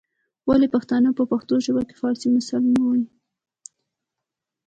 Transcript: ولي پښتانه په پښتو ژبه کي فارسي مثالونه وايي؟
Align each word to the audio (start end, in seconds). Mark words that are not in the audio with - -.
ولي 0.49 0.67
پښتانه 0.75 1.09
په 1.17 1.23
پښتو 1.31 1.53
ژبه 1.65 1.81
کي 1.87 1.95
فارسي 2.01 2.27
مثالونه 2.35 2.79
وايي؟ 2.83 3.05